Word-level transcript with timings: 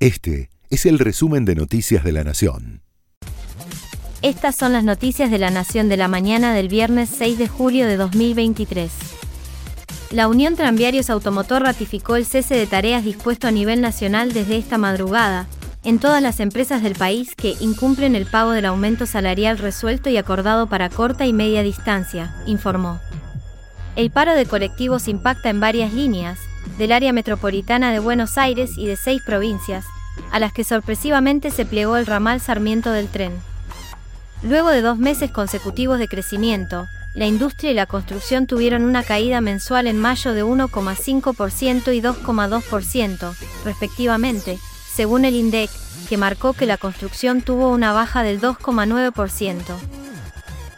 Este 0.00 0.48
es 0.70 0.86
el 0.86 0.98
resumen 0.98 1.44
de 1.44 1.54
Noticias 1.54 2.02
de 2.02 2.12
la 2.12 2.24
Nación. 2.24 2.80
Estas 4.22 4.56
son 4.56 4.72
las 4.72 4.82
noticias 4.82 5.30
de 5.30 5.36
la 5.36 5.50
Nación 5.50 5.90
de 5.90 5.98
la 5.98 6.08
mañana 6.08 6.54
del 6.54 6.68
viernes 6.68 7.10
6 7.10 7.36
de 7.36 7.48
julio 7.48 7.86
de 7.86 7.98
2023. 7.98 8.90
La 10.12 10.26
Unión 10.26 10.56
Tranviarios 10.56 11.10
Automotor 11.10 11.64
ratificó 11.64 12.16
el 12.16 12.24
cese 12.24 12.54
de 12.54 12.66
tareas 12.66 13.04
dispuesto 13.04 13.46
a 13.46 13.50
nivel 13.50 13.82
nacional 13.82 14.32
desde 14.32 14.56
esta 14.56 14.78
madrugada, 14.78 15.48
en 15.84 15.98
todas 15.98 16.22
las 16.22 16.40
empresas 16.40 16.82
del 16.82 16.94
país 16.94 17.34
que 17.36 17.54
incumplen 17.60 18.14
el 18.14 18.24
pago 18.24 18.52
del 18.52 18.64
aumento 18.64 19.04
salarial 19.04 19.58
resuelto 19.58 20.08
y 20.08 20.16
acordado 20.16 20.66
para 20.66 20.88
corta 20.88 21.26
y 21.26 21.34
media 21.34 21.62
distancia, 21.62 22.34
informó. 22.46 22.98
El 23.96 24.10
paro 24.10 24.34
de 24.34 24.46
colectivos 24.46 25.08
impacta 25.08 25.50
en 25.50 25.60
varias 25.60 25.92
líneas, 25.92 26.38
del 26.78 26.92
área 26.92 27.12
metropolitana 27.12 27.92
de 27.92 27.98
Buenos 27.98 28.38
Aires 28.38 28.72
y 28.76 28.86
de 28.86 28.96
seis 28.96 29.22
provincias, 29.24 29.84
a 30.32 30.38
las 30.40 30.52
que 30.52 30.64
sorpresivamente 30.64 31.50
se 31.50 31.66
plegó 31.66 31.96
el 31.96 32.06
ramal 32.06 32.40
Sarmiento 32.40 32.90
del 32.92 33.08
tren. 33.08 33.32
Luego 34.42 34.70
de 34.70 34.80
dos 34.80 34.98
meses 34.98 35.30
consecutivos 35.30 35.98
de 35.98 36.08
crecimiento, 36.08 36.86
la 37.14 37.26
industria 37.26 37.72
y 37.72 37.74
la 37.74 37.86
construcción 37.86 38.46
tuvieron 38.46 38.84
una 38.84 39.02
caída 39.02 39.40
mensual 39.40 39.86
en 39.86 39.98
mayo 39.98 40.32
de 40.32 40.44
1,5% 40.44 41.94
y 41.94 42.00
2,2%, 42.00 43.34
respectivamente, 43.64 44.58
según 44.94 45.24
el 45.24 45.34
INDEC, 45.34 45.70
que 46.08 46.16
marcó 46.16 46.52
que 46.52 46.66
la 46.66 46.76
construcción 46.76 47.42
tuvo 47.42 47.70
una 47.70 47.92
baja 47.92 48.22
del 48.22 48.40
2,9%. 48.40 49.60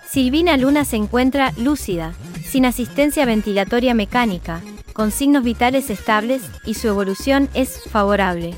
Silvina 0.09 0.57
Luna 0.57 0.85
se 0.85 0.97
encuentra 0.97 1.53
lúcida, 1.57 2.15
sin 2.45 2.67
asistencia 2.67 3.25
ventilatoria 3.25 3.95
mecánica, 3.95 4.61
con 4.93 5.11
signos 5.11 5.45
vitales 5.45 5.91
estables 5.91 6.43
y 6.65 6.75
su 6.75 6.89
evolución 6.89 7.49
es 7.55 7.83
favorable. 7.91 8.55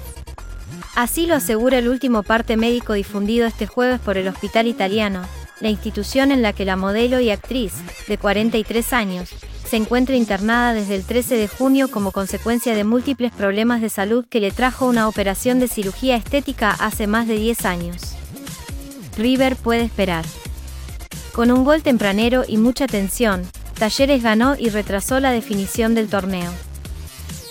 Así 0.94 1.26
lo 1.26 1.34
asegura 1.34 1.78
el 1.78 1.88
último 1.88 2.22
parte 2.22 2.56
médico 2.56 2.92
difundido 2.92 3.46
este 3.46 3.66
jueves 3.66 4.00
por 4.00 4.16
el 4.16 4.28
Hospital 4.28 4.66
Italiano, 4.66 5.22
la 5.60 5.68
institución 5.68 6.30
en 6.30 6.42
la 6.42 6.52
que 6.52 6.64
la 6.64 6.76
modelo 6.76 7.20
y 7.20 7.30
actriz, 7.30 7.74
de 8.06 8.18
43 8.18 8.92
años, 8.92 9.30
se 9.68 9.76
encuentra 9.76 10.14
internada 10.14 10.72
desde 10.72 10.94
el 10.94 11.04
13 11.04 11.36
de 11.36 11.48
junio 11.48 11.90
como 11.90 12.12
consecuencia 12.12 12.74
de 12.74 12.84
múltiples 12.84 13.32
problemas 13.32 13.80
de 13.80 13.88
salud 13.88 14.24
que 14.28 14.40
le 14.40 14.50
trajo 14.50 14.86
una 14.86 15.08
operación 15.08 15.58
de 15.58 15.68
cirugía 15.68 16.16
estética 16.16 16.70
hace 16.70 17.06
más 17.06 17.26
de 17.26 17.38
10 17.38 17.64
años. 17.64 18.14
River 19.16 19.56
puede 19.56 19.82
esperar. 19.82 20.24
Con 21.32 21.50
un 21.50 21.64
gol 21.64 21.82
tempranero 21.82 22.44
y 22.46 22.56
mucha 22.56 22.86
tensión, 22.86 23.42
Talleres 23.78 24.22
ganó 24.22 24.56
y 24.58 24.68
retrasó 24.68 25.20
la 25.20 25.30
definición 25.30 25.94
del 25.94 26.08
torneo. 26.08 26.50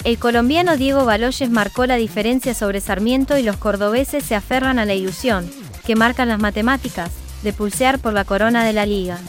El 0.03 0.17
colombiano 0.17 0.75
Diego 0.75 1.05
Baloyes 1.05 1.49
marcó 1.49 1.85
la 1.85 1.95
diferencia 1.95 2.53
sobre 2.53 2.81
Sarmiento 2.81 3.37
y 3.37 3.43
los 3.43 3.57
cordobeses 3.57 4.23
se 4.23 4.35
aferran 4.35 4.79
a 4.79 4.85
la 4.85 4.93
ilusión, 4.93 5.49
que 5.85 5.95
marcan 5.95 6.29
las 6.29 6.39
matemáticas, 6.39 7.11
de 7.41 7.53
pulsear 7.53 7.99
por 7.99 8.13
la 8.13 8.25
corona 8.25 8.65
de 8.65 8.73
la 8.73 8.85
liga. 8.85 9.19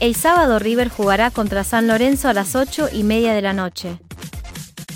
El 0.00 0.14
sábado 0.14 0.58
River 0.58 0.88
jugará 0.88 1.30
contra 1.30 1.64
San 1.64 1.86
Lorenzo 1.86 2.28
a 2.28 2.34
las 2.34 2.54
8 2.56 2.88
y 2.92 3.02
media 3.02 3.34
de 3.34 3.42
la 3.42 3.52
noche. 3.52 3.98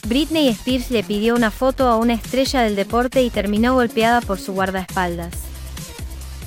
Britney 0.06 0.48
Spears 0.48 0.90
le 0.90 1.02
pidió 1.02 1.34
una 1.34 1.50
foto 1.50 1.88
a 1.88 1.96
una 1.96 2.14
estrella 2.14 2.60
del 2.60 2.76
deporte 2.76 3.22
y 3.22 3.30
terminó 3.30 3.74
golpeada 3.74 4.20
por 4.20 4.38
su 4.38 4.52
guardaespaldas. 4.52 5.32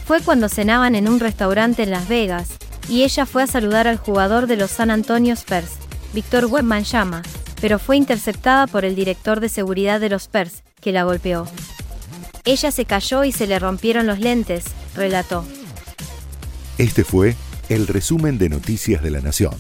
Fue 0.06 0.22
cuando 0.22 0.48
cenaban 0.48 0.96
en 0.96 1.08
un 1.08 1.20
restaurante 1.20 1.84
en 1.84 1.92
Las 1.92 2.08
Vegas, 2.08 2.50
y 2.90 3.04
ella 3.04 3.26
fue 3.26 3.44
a 3.44 3.48
saludar 3.48 3.88
al 3.88 3.98
jugador 3.98 4.48
de 4.48 4.58
los 4.58 4.72
San 4.72 4.92
Antonio 4.92 5.34
Spurs, 5.34 5.74
Víctor 6.14 6.46
Webman 6.46 6.84
Llama, 6.84 7.22
pero 7.60 7.80
fue 7.80 7.98
interceptada 7.98 8.68
por 8.68 8.86
el 8.86 8.96
director 8.96 9.40
de 9.40 9.50
seguridad 9.50 10.00
de 10.00 10.10
los 10.10 10.24
Spurs, 10.24 10.64
que 10.82 10.92
la 10.92 11.04
golpeó. 11.04 11.48
Ella 12.46 12.72
se 12.72 12.86
cayó 12.86 13.24
y 13.24 13.32
se 13.32 13.48
le 13.48 13.60
rompieron 13.60 14.08
los 14.08 14.20
lentes, 14.20 14.66
relató. 14.96 15.46
Este 16.78 17.04
fue 17.04 17.36
el 17.70 17.88
resumen 17.88 18.38
de 18.38 18.50
Noticias 18.50 19.04
de 19.04 19.12
la 19.12 19.20
Nación. 19.20 19.56